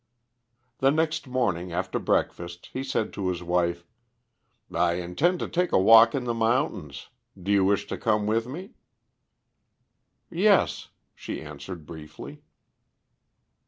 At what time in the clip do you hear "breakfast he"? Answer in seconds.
1.99-2.83